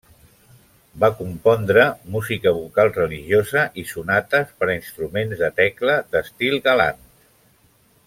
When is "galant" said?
6.71-7.09